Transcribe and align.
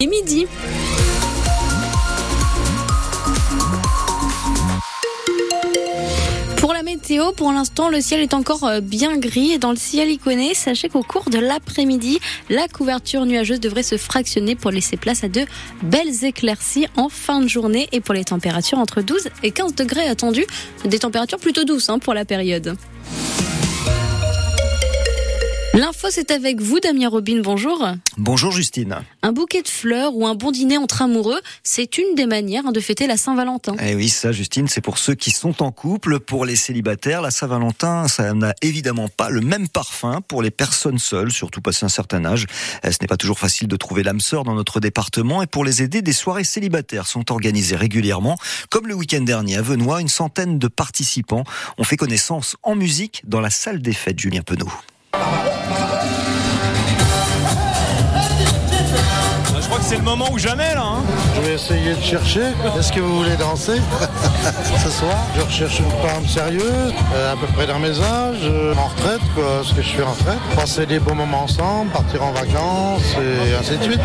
Et 0.00 0.06
midi. 0.06 0.46
Pour 6.58 6.72
la 6.72 6.84
météo, 6.84 7.32
pour 7.32 7.50
l'instant, 7.50 7.88
le 7.88 8.00
ciel 8.00 8.20
est 8.20 8.32
encore 8.32 8.62
euh, 8.62 8.80
bien 8.80 9.16
gris 9.16 9.50
et 9.50 9.58
dans 9.58 9.70
le 9.70 9.76
ciel 9.76 10.08
iconé, 10.08 10.54
sachez 10.54 10.88
qu'au 10.88 11.02
cours 11.02 11.30
de 11.30 11.40
l'après-midi, 11.40 12.20
la 12.48 12.68
couverture 12.68 13.26
nuageuse 13.26 13.58
devrait 13.58 13.82
se 13.82 13.96
fractionner 13.96 14.54
pour 14.54 14.70
laisser 14.70 14.96
place 14.96 15.24
à 15.24 15.28
de 15.28 15.44
belles 15.82 16.24
éclaircies 16.24 16.86
en 16.94 17.08
fin 17.08 17.40
de 17.40 17.48
journée 17.48 17.88
et 17.90 18.00
pour 18.00 18.14
les 18.14 18.22
températures 18.22 18.78
entre 18.78 19.02
12 19.02 19.30
et 19.42 19.50
15 19.50 19.74
degrés 19.74 20.06
attendus, 20.06 20.46
des 20.84 21.00
températures 21.00 21.40
plutôt 21.40 21.64
douces 21.64 21.88
hein, 21.88 21.98
pour 21.98 22.14
la 22.14 22.24
période. 22.24 22.76
L'info, 25.78 26.08
c'est 26.10 26.32
avec 26.32 26.60
vous, 26.60 26.80
Damien 26.80 27.08
Robin. 27.08 27.40
Bonjour. 27.40 27.86
Bonjour, 28.16 28.50
Justine. 28.50 28.96
Un 29.22 29.30
bouquet 29.30 29.62
de 29.62 29.68
fleurs 29.68 30.16
ou 30.16 30.26
un 30.26 30.34
bon 30.34 30.50
dîner 30.50 30.76
entre 30.76 31.02
amoureux, 31.02 31.40
c'est 31.62 31.98
une 31.98 32.16
des 32.16 32.26
manières 32.26 32.64
hein, 32.66 32.72
de 32.72 32.80
fêter 32.80 33.06
la 33.06 33.16
Saint-Valentin. 33.16 33.76
Eh 33.80 33.94
oui, 33.94 34.08
ça, 34.08 34.32
Justine, 34.32 34.66
c'est 34.66 34.80
pour 34.80 34.98
ceux 34.98 35.14
qui 35.14 35.30
sont 35.30 35.62
en 35.62 35.70
couple. 35.70 36.18
Pour 36.18 36.44
les 36.44 36.56
célibataires, 36.56 37.22
la 37.22 37.30
Saint-Valentin, 37.30 38.08
ça 38.08 38.34
n'a 38.34 38.56
évidemment 38.60 39.08
pas 39.08 39.30
le 39.30 39.40
même 39.40 39.68
parfum 39.68 40.20
pour 40.26 40.42
les 40.42 40.50
personnes 40.50 40.98
seules, 40.98 41.30
surtout 41.30 41.60
passé 41.60 41.86
un 41.86 41.88
certain 41.88 42.24
âge. 42.24 42.46
Eh, 42.82 42.90
ce 42.90 42.98
n'est 43.00 43.06
pas 43.06 43.16
toujours 43.16 43.38
facile 43.38 43.68
de 43.68 43.76
trouver 43.76 44.02
l'âme 44.02 44.18
sœur 44.18 44.42
dans 44.42 44.56
notre 44.56 44.80
département. 44.80 45.42
Et 45.42 45.46
pour 45.46 45.64
les 45.64 45.80
aider, 45.80 46.02
des 46.02 46.12
soirées 46.12 46.42
célibataires 46.42 47.06
sont 47.06 47.30
organisées 47.30 47.76
régulièrement. 47.76 48.36
Comme 48.68 48.88
le 48.88 48.94
week-end 48.94 49.20
dernier 49.20 49.58
à 49.58 49.62
Venoix, 49.62 50.00
une 50.00 50.08
centaine 50.08 50.58
de 50.58 50.66
participants 50.66 51.44
ont 51.78 51.84
fait 51.84 51.96
connaissance 51.96 52.56
en 52.64 52.74
musique 52.74 53.22
dans 53.28 53.40
la 53.40 53.50
salle 53.50 53.80
des 53.80 53.92
fêtes 53.92 54.18
Julien 54.18 54.42
Penaud. 54.42 54.72
C'est 59.88 59.96
le 59.96 60.02
moment 60.02 60.30
ou 60.30 60.38
jamais 60.38 60.74
là. 60.74 60.82
Hein. 60.84 61.02
Je 61.34 61.40
vais 61.40 61.54
essayer 61.54 61.94
de 61.94 62.02
chercher. 62.02 62.42
Est-ce 62.78 62.92
que 62.92 63.00
vous 63.00 63.18
voulez 63.18 63.36
danser? 63.36 63.80
Ce 64.84 64.90
soir? 64.90 65.16
Je 65.34 65.40
recherche 65.40 65.78
une 65.78 65.90
femme 66.06 66.26
sérieuse, 66.26 66.92
euh, 67.14 67.32
à 67.32 67.36
peu 67.36 67.46
près 67.54 67.66
dans 67.66 67.78
mes 67.78 67.98
âges, 67.98 68.42
euh, 68.42 68.74
en 68.74 68.88
retraite, 68.88 69.22
quoi, 69.34 69.62
ce 69.64 69.72
que 69.72 69.80
je 69.80 69.88
suis 69.88 70.02
en 70.02 70.10
retraite. 70.10 70.38
Passer 70.54 70.84
des 70.84 70.98
bons 70.98 71.14
moments 71.14 71.44
ensemble, 71.44 71.90
partir 71.90 72.22
en 72.22 72.32
vacances 72.32 73.16
et 73.16 73.54
ainsi 73.54 73.78
de 73.78 73.82
suite. 73.82 74.00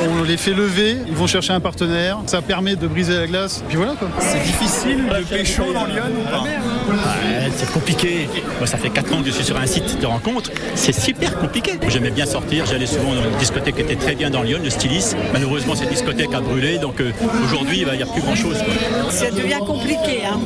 On 0.00 0.22
les 0.22 0.36
fait 0.36 0.52
lever, 0.52 0.96
ils 1.08 1.14
vont 1.14 1.26
chercher 1.26 1.52
un 1.52 1.60
partenaire, 1.60 2.18
ça 2.26 2.40
permet 2.42 2.76
de 2.76 2.86
briser 2.86 3.16
la 3.16 3.26
glace, 3.26 3.62
puis 3.68 3.76
voilà 3.76 3.94
quoi. 3.98 4.08
C'est 4.20 4.42
difficile 4.42 5.04
de 5.06 5.24
pécho 5.24 5.64
dans 5.72 5.86
Lyon 5.86 6.04
ou 6.20 6.30
pas 6.30 6.42
Ouais, 6.42 7.50
c'est 7.56 7.70
compliqué. 7.72 8.28
Moi, 8.58 8.66
ça 8.66 8.78
fait 8.78 8.88
4 8.90 9.12
ans 9.14 9.20
que 9.20 9.26
je 9.26 9.32
suis 9.32 9.44
sur 9.44 9.56
un 9.58 9.66
site 9.66 10.00
de 10.00 10.06
rencontre. 10.06 10.50
C'est 10.74 10.92
super 10.98 11.38
compliqué. 11.38 11.72
J'aimais 11.88 12.10
bien 12.10 12.24
sortir. 12.24 12.64
J'allais 12.64 12.86
souvent 12.86 13.14
dans 13.14 13.24
une 13.24 13.36
discothèque 13.38 13.74
qui 13.76 13.82
était 13.82 13.96
très 13.96 14.14
bien 14.14 14.30
dans 14.30 14.42
Lyon, 14.42 14.60
le 14.62 14.70
Stilis. 14.70 15.14
Malheureusement, 15.32 15.74
cette 15.74 15.90
discothèque 15.90 16.32
a 16.32 16.40
brûlé. 16.40 16.78
Donc 16.78 17.00
euh, 17.00 17.12
aujourd'hui, 17.44 17.84
bah, 17.84 17.90
il 17.94 17.98
n'y 17.98 18.02
a 18.02 18.06
plus 18.06 18.22
grand-chose. 18.22 18.56
quoi. 18.56 19.10
Ça 19.10 19.30
devient 19.30 19.58
compliqué, 19.66 20.22
hein. 20.24 20.38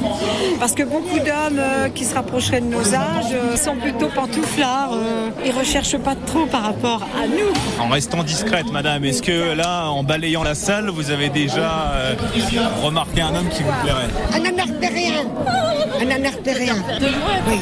parce 0.58 0.73
que 0.73 0.83
beaucoup 0.83 1.19
d'hommes 1.19 1.58
euh, 1.61 1.89
qui 1.91 2.05
se 2.05 2.14
rapprocheraient 2.14 2.61
de 2.61 2.67
nos 2.67 2.92
âges 2.95 3.33
euh, 3.33 3.56
sont 3.56 3.77
plutôt 3.77 4.08
pantouflards. 4.08 4.95
euh, 4.95 5.28
ils 5.45 5.53
recherchent 5.53 5.98
pas 5.98 6.17
trop 6.27 6.47
par 6.47 6.62
rapport 6.62 7.06
à 7.23 7.27
nous. 7.28 7.83
En 7.84 7.89
restant 7.89 8.25
discrète, 8.25 8.70
madame, 8.73 9.05
est-ce 9.05 9.23
que 9.23 9.42
là, 9.55 9.89
en 9.91 10.03
balayant 10.03 10.43
la 10.43 10.55
salle, 10.55 10.89
vous 10.91 11.11
avez 11.11 11.29
déjà 11.29 11.93
euh, 11.95 12.15
remarqué 12.83 13.21
un 13.23 13.35
homme 13.35 13.48
qui 13.48 13.62
vous 13.62 13.73
plairait 13.83 14.09
Un 14.35 14.45
anarpérien 14.45 15.25
Un 16.01 16.11
anarpérien 16.11 16.77
Oui. 17.48 17.57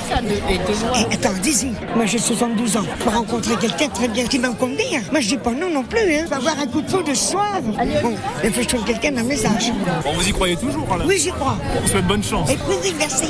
Eh, 0.49 1.15
Attends, 1.15 1.33
dis-y. 1.43 1.73
Moi, 1.97 2.07
j'ai 2.07 2.19
72 2.19 2.77
ans. 2.77 2.85
Pour 3.01 3.13
rencontrer 3.13 3.57
quelqu'un 3.57 3.89
très 3.89 4.09
bien 4.09 4.25
qui 4.27 4.39
va 4.39 4.49
me 4.49 4.55
convenir. 4.55 5.01
Moi, 5.11 5.21
je 5.21 5.29
dis 5.29 5.37
pas 5.37 5.53
non 5.53 5.71
non 5.71 5.83
plus. 5.83 5.99
Hein. 6.15 6.25
Faut 6.29 6.35
avoir 6.35 6.59
un 6.59 6.67
coup 6.67 6.83
de 6.83 6.89
foudre 6.91 7.09
ce 7.15 7.31
soir. 7.33 7.61
Bon, 7.63 8.15
il 8.45 8.51
faut 8.51 8.57
que 8.59 8.63
je 8.63 8.69
trouve 8.69 8.85
quelqu'un 8.85 9.13
dans 9.13 9.25
mes 9.25 9.45
âges. 9.47 9.73
Bon, 10.05 10.13
vous 10.15 10.29
y 10.29 10.33
croyez 10.33 10.57
toujours 10.57 10.97
là 10.97 11.05
Oui, 11.07 11.19
j'y 11.23 11.31
crois. 11.31 11.57
On 11.77 11.81
vous 11.81 11.89
souhaite 11.89 12.07
bonne 12.07 12.23
chance. 12.25 12.51
Et 12.51 12.55
puis, 12.57 12.77
oui, 12.83 12.95
merci. 12.99 13.25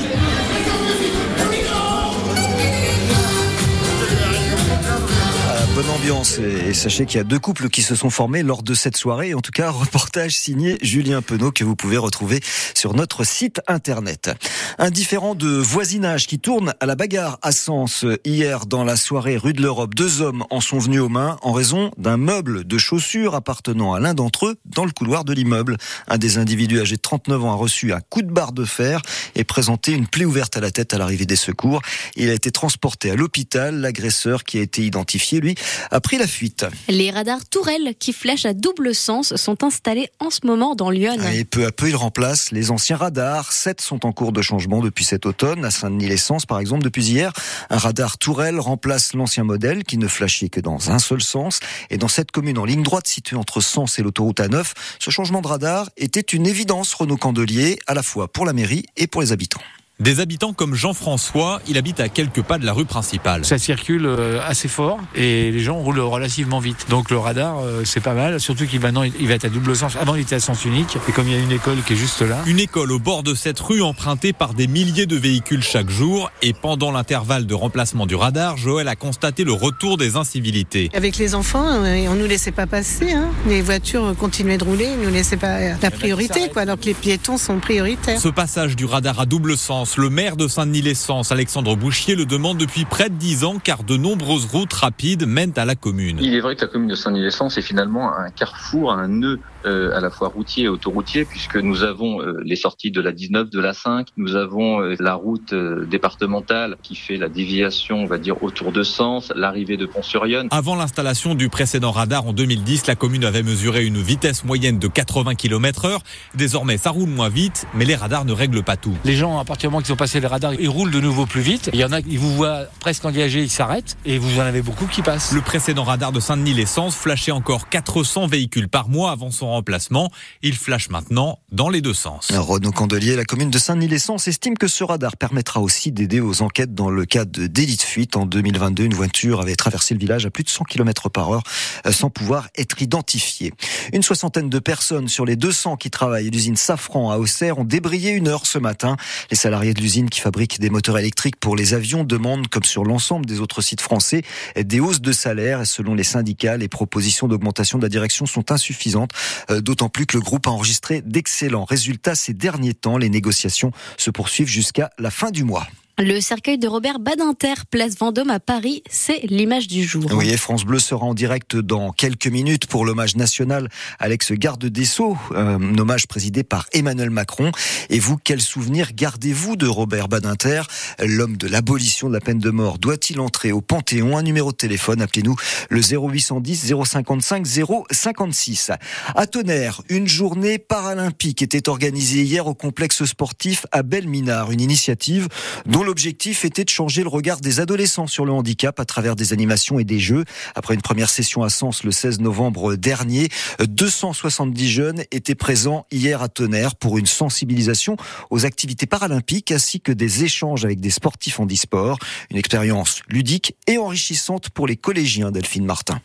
Bonne 5.74 5.88
ambiance 5.90 6.38
et 6.38 6.74
sachez 6.74 7.06
qu'il 7.06 7.18
y 7.18 7.20
a 7.20 7.24
deux 7.24 7.38
couples 7.38 7.68
qui 7.68 7.82
se 7.82 7.94
sont 7.94 8.10
formés 8.10 8.42
lors 8.42 8.64
de 8.64 8.74
cette 8.74 8.96
soirée. 8.96 9.34
En 9.34 9.40
tout 9.40 9.52
cas, 9.52 9.70
reportage 9.70 10.36
signé 10.36 10.76
Julien 10.82 11.22
Penaud 11.22 11.52
que 11.52 11.62
vous 11.62 11.76
pouvez 11.76 11.96
retrouver 11.96 12.40
sur 12.74 12.94
notre 12.94 13.24
site 13.24 13.60
internet. 13.68 14.30
Un 14.78 14.90
différent 14.90 15.36
de 15.36 15.48
voisinage 15.48 16.26
qui 16.26 16.40
tourne 16.40 16.74
à 16.80 16.86
la 16.86 16.96
bagarre 16.96 17.38
à 17.42 17.52
Sens 17.52 18.04
hier 18.24 18.66
dans 18.66 18.82
la 18.82 18.96
soirée 18.96 19.36
rue 19.36 19.52
de 19.52 19.62
l'Europe. 19.62 19.94
Deux 19.94 20.22
hommes 20.22 20.44
en 20.50 20.60
sont 20.60 20.78
venus 20.78 21.00
aux 21.00 21.08
mains 21.08 21.36
en 21.42 21.52
raison 21.52 21.92
d'un 21.98 22.16
meuble 22.16 22.64
de 22.64 22.78
chaussures 22.78 23.36
appartenant 23.36 23.94
à 23.94 24.00
l'un 24.00 24.14
d'entre 24.14 24.46
eux 24.46 24.56
dans 24.64 24.84
le 24.84 24.90
couloir 24.90 25.24
de 25.24 25.32
l'immeuble. 25.32 25.76
Un 26.08 26.18
des 26.18 26.38
individus 26.38 26.80
âgé 26.80 26.96
de 26.96 27.00
39 27.00 27.44
ans 27.44 27.52
a 27.52 27.56
reçu 27.56 27.92
un 27.92 28.00
coup 28.00 28.22
de 28.22 28.32
barre 28.32 28.52
de 28.52 28.64
fer 28.64 29.00
et 29.36 29.44
présenté 29.44 29.92
une 29.92 30.08
plaie 30.08 30.24
ouverte 30.24 30.56
à 30.56 30.60
la 30.60 30.72
tête 30.72 30.94
à 30.94 30.98
l'arrivée 30.98 31.26
des 31.26 31.36
secours. 31.36 31.80
Il 32.16 32.28
a 32.28 32.34
été 32.34 32.50
transporté 32.50 33.10
à 33.10 33.14
l'hôpital. 33.14 33.80
L'agresseur 33.80 34.42
qui 34.42 34.58
a 34.58 34.62
été 34.62 34.84
identifié, 34.84 35.40
lui, 35.40 35.54
a 35.90 36.00
pris 36.00 36.18
la 36.18 36.26
fuite. 36.26 36.66
Les 36.88 37.10
radars 37.10 37.46
tourelles 37.48 37.94
qui 37.98 38.12
flèchent 38.12 38.46
à 38.46 38.54
double 38.54 38.94
sens 38.94 39.34
sont 39.36 39.64
installés 39.64 40.08
en 40.18 40.30
ce 40.30 40.40
moment 40.44 40.74
dans 40.74 40.90
Lyon. 40.90 41.16
Et 41.34 41.44
peu 41.44 41.66
à 41.66 41.72
peu, 41.72 41.88
il 41.88 41.96
remplace 41.96 42.52
les 42.52 42.70
anciens 42.70 42.96
radars. 42.96 43.52
Sept 43.52 43.80
sont 43.80 44.06
en 44.06 44.12
cours 44.12 44.32
de 44.32 44.42
changement 44.42 44.80
depuis 44.80 45.04
cet 45.04 45.26
automne. 45.26 45.64
À 45.64 45.70
Saint-Denis-les-Sens, 45.70 46.46
par 46.46 46.60
exemple, 46.60 46.82
depuis 46.82 47.04
hier, 47.04 47.32
un 47.70 47.78
radar 47.78 48.18
tourelle 48.18 48.58
remplace 48.60 49.14
l'ancien 49.14 49.44
modèle 49.44 49.84
qui 49.84 49.98
ne 49.98 50.08
flashait 50.08 50.48
que 50.48 50.60
dans 50.60 50.90
un 50.90 50.98
seul 50.98 51.22
sens. 51.22 51.60
Et 51.90 51.98
dans 51.98 52.08
cette 52.08 52.30
commune 52.30 52.58
en 52.58 52.64
ligne 52.64 52.82
droite 52.82 53.06
située 53.06 53.36
entre 53.36 53.60
Sens 53.60 53.98
et 53.98 54.02
l'autoroute 54.02 54.40
A9, 54.40 54.72
ce 54.98 55.10
changement 55.10 55.40
de 55.40 55.46
radar 55.46 55.90
était 55.96 56.20
une 56.20 56.46
évidence 56.46 56.94
Renaud 56.94 57.16
Candelier, 57.16 57.78
à 57.86 57.94
la 57.94 58.02
fois 58.02 58.28
pour 58.28 58.46
la 58.46 58.52
mairie 58.52 58.84
et 58.96 59.06
pour 59.06 59.20
les 59.20 59.32
habitants. 59.32 59.60
Des 60.00 60.20
habitants 60.20 60.54
comme 60.54 60.74
Jean-François, 60.74 61.60
il 61.68 61.76
habite 61.76 62.00
à 62.00 62.08
quelques 62.08 62.40
pas 62.40 62.56
de 62.56 62.64
la 62.64 62.72
rue 62.72 62.86
principale. 62.86 63.44
Ça 63.44 63.58
circule 63.58 64.06
euh, 64.06 64.40
assez 64.48 64.66
fort 64.66 64.98
et 65.14 65.50
les 65.50 65.60
gens 65.60 65.76
roulent 65.76 66.00
relativement 66.00 66.58
vite. 66.58 66.86
Donc 66.88 67.10
le 67.10 67.18
radar, 67.18 67.58
euh, 67.58 67.82
c'est 67.84 68.00
pas 68.00 68.14
mal, 68.14 68.40
surtout 68.40 68.64
qu'il 68.66 68.80
maintenant 68.80 69.02
il 69.02 69.28
va 69.28 69.34
être 69.34 69.44
à 69.44 69.50
double 69.50 69.76
sens. 69.76 69.96
Avant 70.00 70.14
il 70.14 70.22
était 70.22 70.36
à 70.36 70.40
sens 70.40 70.64
unique 70.64 70.96
et 71.06 71.12
comme 71.12 71.28
il 71.28 71.34
y 71.34 71.36
a 71.36 71.38
une 71.38 71.52
école 71.52 71.82
qui 71.86 71.92
est 71.92 71.96
juste 71.96 72.22
là. 72.22 72.38
Une 72.46 72.60
école 72.60 72.92
au 72.92 72.98
bord 72.98 73.22
de 73.22 73.34
cette 73.34 73.60
rue 73.60 73.82
empruntée 73.82 74.32
par 74.32 74.54
des 74.54 74.68
milliers 74.68 75.04
de 75.04 75.16
véhicules 75.16 75.62
chaque 75.62 75.90
jour 75.90 76.30
et 76.40 76.54
pendant 76.54 76.92
l'intervalle 76.92 77.46
de 77.46 77.52
remplacement 77.52 78.06
du 78.06 78.14
radar, 78.14 78.56
Joël 78.56 78.88
a 78.88 78.96
constaté 78.96 79.44
le 79.44 79.52
retour 79.52 79.98
des 79.98 80.16
incivilités. 80.16 80.88
Avec 80.94 81.18
les 81.18 81.34
enfants, 81.34 81.66
euh, 81.84 82.06
on 82.08 82.14
nous 82.14 82.26
laissait 82.26 82.52
pas 82.52 82.66
passer. 82.66 83.12
hein. 83.12 83.28
Les 83.46 83.60
voitures 83.60 84.14
continuaient 84.18 84.56
de 84.56 84.64
rouler, 84.64 84.88
ils 84.98 85.06
nous 85.06 85.12
laissaient 85.12 85.36
pas 85.36 85.58
la 85.82 85.90
priorité, 85.90 86.48
quoi, 86.50 86.62
alors 86.62 86.80
que 86.80 86.86
les 86.86 86.94
piétons 86.94 87.36
sont 87.36 87.58
prioritaires. 87.58 88.18
Ce 88.18 88.28
passage 88.28 88.76
du 88.76 88.86
radar 88.86 89.20
à 89.20 89.26
double 89.26 89.58
sens, 89.58 89.89
le 89.96 90.10
maire 90.10 90.36
de 90.36 90.48
Saint-Denis-les-Sens, 90.48 91.32
Alexandre 91.32 91.76
Bouchier, 91.76 92.14
le 92.14 92.26
demande 92.26 92.58
depuis 92.58 92.84
près 92.84 93.08
de 93.08 93.14
10 93.14 93.44
ans 93.44 93.58
car 93.62 93.82
de 93.82 93.96
nombreuses 93.96 94.46
routes 94.46 94.72
rapides 94.72 95.26
mènent 95.26 95.52
à 95.56 95.64
la 95.64 95.74
commune. 95.74 96.18
Il 96.20 96.34
est 96.34 96.40
vrai 96.40 96.56
que 96.56 96.62
la 96.62 96.66
commune 96.68 96.88
de 96.88 96.94
Saint-Denis-les-Sens 96.94 97.56
est 97.58 97.62
finalement 97.62 98.12
un 98.14 98.30
carrefour, 98.30 98.92
un 98.92 99.08
nœud 99.08 99.40
euh, 99.66 99.96
à 99.96 100.00
la 100.00 100.10
fois 100.10 100.28
routier 100.28 100.64
et 100.64 100.68
autoroutier, 100.68 101.24
puisque 101.24 101.56
nous 101.56 101.82
avons 101.82 102.22
euh, 102.22 102.40
les 102.44 102.56
sorties 102.56 102.90
de 102.90 103.00
la 103.00 103.12
19, 103.12 103.50
de 103.50 103.60
la 103.60 103.74
5, 103.74 104.08
nous 104.16 104.34
avons 104.36 104.80
euh, 104.80 104.94
la 104.98 105.14
route 105.14 105.52
euh, 105.52 105.84
départementale 105.86 106.76
qui 106.82 106.94
fait 106.94 107.16
la 107.16 107.28
déviation, 107.28 107.98
on 107.98 108.06
va 108.06 108.18
dire, 108.18 108.42
autour 108.42 108.72
de 108.72 108.82
Sens, 108.82 109.32
l'arrivée 109.36 109.76
de 109.76 109.86
Pont-sur-Yonne. 109.86 110.48
Avant 110.50 110.76
l'installation 110.76 111.34
du 111.34 111.48
précédent 111.48 111.90
radar 111.90 112.26
en 112.26 112.32
2010, 112.32 112.86
la 112.86 112.94
commune 112.94 113.24
avait 113.24 113.42
mesuré 113.42 113.84
une 113.84 113.98
vitesse 113.98 114.44
moyenne 114.44 114.78
de 114.78 114.88
80 114.88 115.34
km 115.34 115.84
heure. 115.84 116.00
Désormais, 116.34 116.78
ça 116.78 116.90
roule 116.90 117.08
moins 117.08 117.28
vite, 117.28 117.66
mais 117.74 117.84
les 117.84 117.96
radars 117.96 118.24
ne 118.24 118.32
règlent 118.32 118.62
pas 118.62 118.76
tout. 118.76 118.96
Les 119.04 119.14
gens, 119.14 119.38
à 119.38 119.44
partir 119.44 119.68
du 119.68 119.74
moment 119.74 119.79
qu'ils 119.82 119.92
ont 119.92 119.96
passé 119.96 120.20
les 120.20 120.26
radars, 120.26 120.54
ils 120.54 120.68
roulent 120.68 120.90
de 120.90 121.00
nouveau 121.00 121.26
plus 121.26 121.40
vite. 121.40 121.70
Il 121.72 121.78
y 121.78 121.84
en 121.84 121.92
a, 121.92 122.00
ils 122.00 122.18
vous 122.18 122.34
voient 122.34 122.64
presque 122.80 123.04
engagés, 123.04 123.42
ils 123.42 123.50
s'arrêtent 123.50 123.96
et 124.04 124.18
vous 124.18 124.38
en 124.38 124.42
avez 124.42 124.62
beaucoup 124.62 124.86
qui 124.86 125.02
passent. 125.02 125.32
Le 125.32 125.40
précédent 125.40 125.84
radar 125.84 126.12
de 126.12 126.20
Saint-Denis-les-Sens 126.20 126.94
flashait 126.94 127.32
encore 127.32 127.68
400 127.68 128.26
véhicules 128.26 128.68
par 128.68 128.88
mois 128.88 129.10
avant 129.10 129.30
son 129.30 129.48
remplacement. 129.48 130.10
Il 130.42 130.56
flash 130.56 130.90
maintenant 130.90 131.38
dans 131.52 131.68
les 131.68 131.80
deux 131.80 131.94
sens. 131.94 132.30
Renaud 132.32 132.72
Candelier, 132.72 133.16
la 133.16 133.24
commune 133.24 133.50
de 133.50 133.58
Saint-Denis-les-Sens 133.58 134.28
estime 134.28 134.56
que 134.56 134.68
ce 134.68 134.84
radar 134.84 135.16
permettra 135.16 135.60
aussi 135.60 135.92
d'aider 135.92 136.20
aux 136.20 136.42
enquêtes 136.42 136.74
dans 136.74 136.90
le 136.90 137.04
cas 137.04 137.24
de 137.24 137.46
délits 137.46 137.76
de 137.76 137.82
fuite. 137.82 138.16
En 138.16 138.26
2022, 138.26 138.84
une 138.84 138.94
voiture 138.94 139.40
avait 139.40 139.56
traversé 139.56 139.94
le 139.94 140.00
village 140.00 140.26
à 140.26 140.30
plus 140.30 140.44
de 140.44 140.48
100 140.48 140.64
km 140.64 141.08
par 141.08 141.32
heure 141.32 141.42
euh, 141.86 141.92
sans 141.92 142.10
pouvoir 142.10 142.48
être 142.56 142.82
identifiée. 142.82 143.52
Une 143.92 144.02
soixantaine 144.02 144.48
de 144.48 144.58
personnes 144.58 145.08
sur 145.08 145.24
les 145.24 145.36
200 145.36 145.76
qui 145.76 145.90
travaillent 145.90 146.28
à 146.28 146.30
l'usine 146.30 146.56
Safran 146.56 147.10
à 147.10 147.18
Auxerre 147.18 147.58
ont 147.58 147.64
débrayé 147.64 148.10
une 148.10 148.28
heure 148.28 148.46
ce 148.46 148.58
matin. 148.58 148.96
Les 149.30 149.36
salariés 149.36 149.69
de 149.74 149.80
l'usine 149.80 150.10
qui 150.10 150.20
fabrique 150.20 150.60
des 150.60 150.70
moteurs 150.70 150.98
électriques 150.98 151.36
pour 151.36 151.56
les 151.56 151.74
avions 151.74 152.04
demandent, 152.04 152.48
comme 152.48 152.64
sur 152.64 152.84
l'ensemble 152.84 153.26
des 153.26 153.40
autres 153.40 153.62
sites 153.62 153.80
français, 153.80 154.22
des 154.56 154.80
hausses 154.80 155.00
de 155.00 155.12
salaire. 155.12 155.66
Selon 155.66 155.94
les 155.94 156.04
syndicats, 156.04 156.56
les 156.56 156.68
propositions 156.68 157.28
d'augmentation 157.28 157.78
de 157.78 157.82
la 157.82 157.88
direction 157.88 158.26
sont 158.26 158.52
insuffisantes, 158.52 159.10
euh, 159.50 159.60
d'autant 159.60 159.88
plus 159.88 160.06
que 160.06 160.16
le 160.16 160.22
groupe 160.22 160.46
a 160.46 160.50
enregistré 160.50 161.02
d'excellents 161.02 161.64
résultats 161.64 162.14
ces 162.14 162.34
derniers 162.34 162.74
temps. 162.74 162.98
Les 162.98 163.08
négociations 163.08 163.72
se 163.96 164.10
poursuivent 164.10 164.48
jusqu'à 164.48 164.90
la 164.98 165.10
fin 165.10 165.30
du 165.30 165.44
mois. 165.44 165.66
Le 166.02 166.18
cercueil 166.22 166.56
de 166.56 166.66
Robert 166.66 166.98
Badinter, 166.98 167.66
place 167.70 167.98
Vendôme 167.98 168.30
à 168.30 168.40
Paris, 168.40 168.82
c'est 168.88 169.20
l'image 169.24 169.68
du 169.68 169.84
jour. 169.84 170.10
Oui, 170.14 170.30
et 170.30 170.38
France 170.38 170.64
Bleu 170.64 170.78
sera 170.78 171.04
en 171.04 171.12
direct 171.12 171.56
dans 171.56 171.92
quelques 171.92 172.26
minutes 172.26 172.64
pour 172.64 172.86
l'hommage 172.86 173.16
national 173.16 173.68
à 173.98 174.08
l'ex-garde 174.08 174.64
des 174.64 174.86
Sceaux, 174.86 175.18
un 175.36 175.76
hommage 175.76 176.06
présidé 176.06 176.42
par 176.42 176.66
Emmanuel 176.72 177.10
Macron. 177.10 177.52
Et 177.90 177.98
vous, 177.98 178.16
quel 178.16 178.40
souvenir 178.40 178.92
gardez-vous 178.94 179.56
de 179.56 179.66
Robert 179.66 180.08
Badinter, 180.08 180.62
l'homme 181.04 181.36
de 181.36 181.46
l'abolition 181.46 182.08
de 182.08 182.14
la 182.14 182.20
peine 182.20 182.38
de 182.38 182.48
mort 182.48 182.78
Doit-il 182.78 183.20
entrer 183.20 183.52
au 183.52 183.60
Panthéon? 183.60 184.16
Un 184.16 184.22
numéro 184.22 184.52
de 184.52 184.56
téléphone, 184.56 185.02
appelez-nous 185.02 185.36
le 185.68 185.82
0810 185.82 186.72
055 186.82 187.46
056. 187.90 188.70
À 189.14 189.26
Tonnerre, 189.26 189.82
une 189.90 190.08
journée 190.08 190.58
paralympique 190.58 191.42
était 191.42 191.68
organisée 191.68 192.22
hier 192.22 192.46
au 192.46 192.54
complexe 192.54 193.04
sportif 193.04 193.66
à 193.70 193.82
Belminard, 193.82 194.50
une 194.50 194.62
initiative 194.62 195.28
dont 195.66 195.89
L'objectif 195.90 196.44
était 196.44 196.62
de 196.62 196.70
changer 196.70 197.02
le 197.02 197.08
regard 197.08 197.40
des 197.40 197.58
adolescents 197.58 198.06
sur 198.06 198.24
le 198.24 198.30
handicap 198.30 198.78
à 198.78 198.84
travers 198.84 199.16
des 199.16 199.32
animations 199.32 199.80
et 199.80 199.84
des 199.84 199.98
jeux. 199.98 200.24
Après 200.54 200.74
une 200.74 200.82
première 200.82 201.10
session 201.10 201.42
à 201.42 201.50
Sens 201.50 201.82
le 201.82 201.90
16 201.90 202.20
novembre 202.20 202.76
dernier, 202.76 203.28
270 203.58 204.70
jeunes 204.70 205.02
étaient 205.10 205.34
présents 205.34 205.86
hier 205.90 206.22
à 206.22 206.28
Tonnerre 206.28 206.76
pour 206.76 206.96
une 206.96 207.06
sensibilisation 207.06 207.96
aux 208.30 208.46
activités 208.46 208.86
paralympiques 208.86 209.50
ainsi 209.50 209.80
que 209.80 209.90
des 209.90 210.22
échanges 210.22 210.64
avec 210.64 210.78
des 210.78 210.90
sportifs 210.90 211.40
en 211.40 211.46
e-sport. 211.46 211.98
Une 212.30 212.36
expérience 212.36 213.02
ludique 213.08 213.56
et 213.66 213.76
enrichissante 213.76 214.50
pour 214.50 214.68
les 214.68 214.76
collégiens 214.76 215.32
Delphine 215.32 215.64
Martin. 215.64 216.00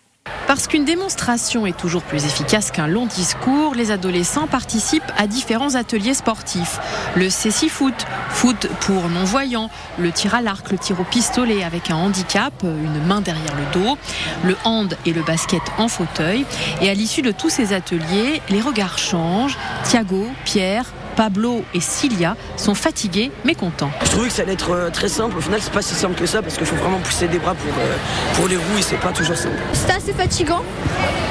Parce 0.55 0.67
qu'une 0.67 0.85
démonstration 0.85 1.65
est 1.65 1.77
toujours 1.77 2.01
plus 2.01 2.23
efficace 2.23 2.71
qu'un 2.71 2.87
long 2.87 3.07
discours, 3.07 3.75
les 3.75 3.91
adolescents 3.91 4.47
participent 4.47 5.11
à 5.17 5.27
différents 5.27 5.75
ateliers 5.75 6.13
sportifs. 6.13 6.79
Le 7.17 7.29
CC 7.29 7.67
Foot, 7.67 8.05
foot 8.29 8.69
pour 8.79 9.09
non-voyants, 9.09 9.69
le 9.99 10.13
tir 10.13 10.33
à 10.33 10.39
l'arc, 10.39 10.71
le 10.71 10.77
tir 10.77 10.97
au 10.97 11.03
pistolet 11.03 11.61
avec 11.61 11.91
un 11.91 11.97
handicap, 11.97 12.53
une 12.63 13.05
main 13.05 13.19
derrière 13.19 13.53
le 13.53 13.81
dos, 13.81 13.97
le 14.45 14.55
hand 14.63 14.97
et 15.05 15.11
le 15.11 15.23
basket 15.23 15.61
en 15.77 15.89
fauteuil. 15.89 16.45
Et 16.79 16.89
à 16.89 16.93
l'issue 16.93 17.21
de 17.21 17.31
tous 17.31 17.49
ces 17.49 17.73
ateliers, 17.73 18.41
les 18.47 18.61
regards 18.61 18.97
changent. 18.97 19.57
Thiago, 19.83 20.25
Pierre, 20.45 20.85
Pablo 21.15 21.63
et 21.73 21.79
Cilia 21.79 22.35
sont 22.57 22.75
fatigués 22.75 23.31
mais 23.43 23.55
contents. 23.55 23.91
Je 24.03 24.09
trouvais 24.09 24.27
que 24.27 24.33
ça 24.33 24.41
allait 24.43 24.53
être 24.53 24.71
euh, 24.71 24.89
très 24.89 25.07
simple. 25.07 25.37
Au 25.37 25.41
final, 25.41 25.59
c'est 25.61 25.73
pas 25.73 25.81
si 25.81 25.95
simple 25.95 26.15
que 26.15 26.25
ça 26.25 26.41
parce 26.41 26.57
qu'il 26.57 26.65
faut 26.65 26.75
vraiment 26.75 26.99
pousser 26.99 27.27
des 27.27 27.39
bras 27.39 27.53
pour, 27.55 27.73
euh, 27.77 27.95
pour 28.35 28.47
les 28.47 28.57
roues 28.57 28.77
et 28.77 28.81
c'est 28.81 28.99
pas 28.99 29.11
toujours 29.11 29.35
simple. 29.35 29.55
C'était 29.73 29.93
assez 29.93 30.13
fatigant, 30.13 30.61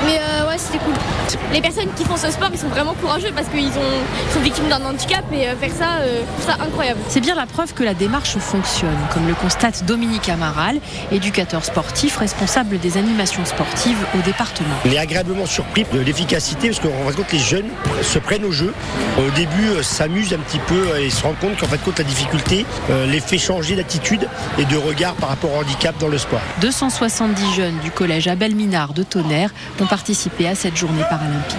mais 0.06 0.18
euh, 0.18 0.48
ouais, 0.48 0.58
c'était 0.58 0.78
cool. 0.78 0.94
Les 1.52 1.60
personnes 1.60 1.92
qui 1.96 2.04
font 2.04 2.16
ce 2.16 2.30
sport, 2.30 2.48
ils 2.52 2.58
sont 2.58 2.68
vraiment 2.68 2.94
courageux 2.94 3.30
parce 3.34 3.48
qu'ils 3.48 3.72
sont 3.72 4.40
victimes 4.40 4.68
d'un 4.68 4.84
handicap 4.84 5.24
et 5.32 5.46
faire 5.56 5.76
ça, 5.76 5.86
c'est 6.40 6.50
incroyable. 6.50 7.00
C'est 7.08 7.20
bien 7.20 7.34
la 7.34 7.46
preuve 7.46 7.72
que 7.74 7.82
la 7.82 7.94
démarche 7.94 8.36
fonctionne, 8.38 8.96
comme 9.12 9.26
le 9.26 9.34
constate 9.34 9.84
Dominique 9.84 10.28
Amaral, 10.28 10.80
éducateur 11.12 11.64
sportif 11.64 12.16
responsable 12.16 12.78
des 12.78 12.96
animations 12.96 13.44
sportives 13.44 13.96
au 14.16 14.22
département. 14.22 14.74
On 14.84 14.90
est 14.90 14.98
agréablement 14.98 15.46
surpris 15.46 15.84
de 15.92 16.00
l'efficacité 16.00 16.68
parce 16.68 16.80
qu'on 16.80 17.02
voit 17.02 17.12
compte 17.12 17.32
les 17.32 17.38
jeunes 17.38 17.68
se 18.02 18.18
prennent 18.18 18.44
au 18.44 18.52
jeu. 18.52 18.72
Au 19.18 19.30
début, 19.30 19.70
s'amusent 19.82 20.32
un 20.32 20.38
petit 20.38 20.58
peu 20.58 20.98
et 20.98 21.10
se 21.10 21.22
rendent 21.22 21.38
compte 21.38 21.58
qu'en 21.58 21.66
fait, 21.66 21.78
compte 21.78 21.98
la 21.98 22.04
difficulté 22.04 22.66
euh, 22.90 23.06
les 23.06 23.20
fait 23.20 23.38
changer 23.38 23.76
d'attitude 23.76 24.28
et 24.58 24.64
de 24.64 24.76
regard 24.76 25.14
par 25.14 25.28
rapport 25.28 25.54
au 25.54 25.60
handicap 25.60 25.96
dans 25.98 26.08
le 26.08 26.18
sport. 26.18 26.40
270 26.60 27.54
jeunes 27.54 27.78
du 27.80 27.90
collège 27.90 28.28
Abel 28.28 28.54
Minard 28.54 28.92
de 28.92 29.02
Tonnerre 29.02 29.50
ont 29.80 29.86
participé 29.86 30.48
à 30.48 30.54
cette 30.54 30.76
journée 30.76 31.02
paralympique. 31.08 31.56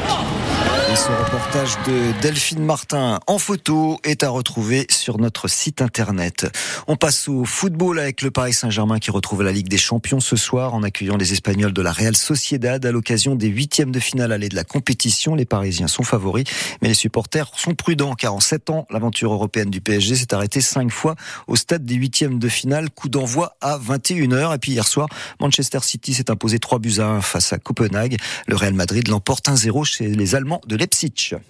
Ce 0.96 1.12
reportage 1.12 1.76
de 1.86 2.22
Delphine 2.22 2.64
Martin 2.64 3.20
en 3.28 3.38
photo 3.38 4.00
est 4.06 4.24
à 4.24 4.30
retrouver 4.30 4.88
sur 4.90 5.18
notre 5.18 5.50
site 5.50 5.82
internet. 5.82 6.48
On 6.88 6.96
passe 6.96 7.28
au 7.28 7.44
football 7.44 8.00
avec 8.00 8.22
le 8.22 8.32
Paris 8.32 8.54
Saint-Germain 8.54 9.00
qui 9.00 9.12
retrouve 9.12 9.44
la 9.44 9.52
Ligue 9.52 9.68
des 9.68 9.78
Champions 9.78 10.22
ce 10.22 10.38
soir 10.38 10.74
en 10.74 10.84
accueillant 10.84 11.18
les 11.18 11.34
Espagnols 11.34 11.74
de 11.74 11.82
la 11.82 11.92
Real 11.92 12.16
Sociedad 12.16 12.86
à 12.86 12.92
l'occasion 12.94 13.36
des 13.36 13.48
huitièmes 13.48 13.92
de 13.92 14.00
finale 14.00 14.32
allée 14.32 14.48
de 14.48 14.56
la 14.56 14.64
compétition. 14.64 15.36
Les 15.36 15.44
Parisiens 15.44 15.90
sont 15.90 16.04
favoris, 16.04 16.46
mais 16.82 16.88
les 16.88 16.94
supporters 16.94 17.52
sont 17.56 17.76
prudents 17.76 18.16
car 18.16 18.34
en 18.34 18.40
sept 18.40 18.70
ans, 18.70 18.88
l'aventure 18.90 19.34
européenne 19.34 19.70
du 19.70 19.82
PSG 19.82 20.16
s'est 20.16 20.34
arrêtée 20.34 20.62
cinq 20.62 20.92
fois 20.92 21.16
au 21.48 21.58
stade 21.58 21.84
des 21.84 21.96
huitièmes 21.96 22.40
de 22.40 22.48
finale. 22.48 22.90
Coup 22.90 23.10
d'envoi 23.10 23.58
à 23.60 23.78
21h. 23.78 24.56
Et 24.56 24.60
puis 24.60 24.72
hier 24.72 24.88
soir, 24.88 25.10
Manchester 25.42 25.80
City 25.82 26.14
s'est 26.14 26.32
imposé 26.32 26.60
3 26.60 26.80
buts 26.80 27.00
à 27.00 27.06
1 27.06 27.22
face 27.22 27.52
à 27.52 27.58
Copenhague. 27.58 28.16
Le 28.48 28.56
Real 28.56 28.74
Madrid 28.74 29.10
l'emporte 29.10 29.50
1-0 29.50 29.84
chez 29.84 30.08
les 30.08 30.36
Allemands 30.36 30.62
de 30.66 30.85
Leipzig. 30.86 31.36